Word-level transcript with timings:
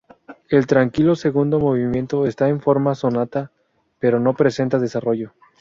El 0.49 0.65
tranquilo 0.65 1.15
segundo 1.15 1.59
movimiento 1.59 2.25
está 2.25 2.47
en 2.49 2.59
forma 2.59 2.95
sonata, 2.95 3.51
pero 3.99 4.19
no 4.19 4.33
presenta 4.33 4.79
desarrollo. 4.79 5.33